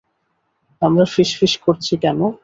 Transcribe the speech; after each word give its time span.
আমরা 0.81 1.05
ফিসফিস 1.05 1.53
করছি 1.57 1.93
কেন? 1.97 2.19